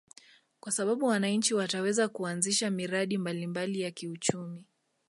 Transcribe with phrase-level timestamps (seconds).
[0.59, 4.65] Kwa sababu wananchi wataweza kuanzisha miradi mbalimbali ya kiuchumi